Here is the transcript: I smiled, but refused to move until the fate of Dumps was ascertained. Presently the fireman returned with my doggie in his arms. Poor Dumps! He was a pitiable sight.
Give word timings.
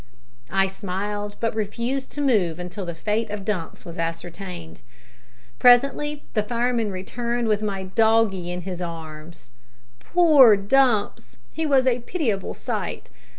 I 0.49 0.65
smiled, 0.65 1.35
but 1.39 1.53
refused 1.53 2.09
to 2.13 2.21
move 2.21 2.57
until 2.57 2.87
the 2.87 2.95
fate 2.95 3.29
of 3.29 3.45
Dumps 3.45 3.85
was 3.85 3.99
ascertained. 3.99 4.81
Presently 5.59 6.23
the 6.33 6.41
fireman 6.41 6.89
returned 6.89 7.47
with 7.47 7.61
my 7.61 7.83
doggie 7.83 8.51
in 8.51 8.61
his 8.61 8.81
arms. 8.81 9.51
Poor 9.99 10.57
Dumps! 10.57 11.37
He 11.51 11.67
was 11.67 11.85
a 11.85 11.99
pitiable 11.99 12.55
sight. 12.55 13.11